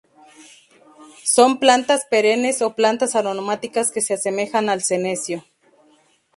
Son 1.23 1.59
plantas 1.59 2.05
perennes 2.09 2.63
o 2.63 2.73
plantas 2.75 3.15
aromáticas 3.15 3.91
que 3.91 4.01
se 4.01 4.15
asemejan 4.15 4.67
al 4.67 4.81
"Senecio". 4.81 5.45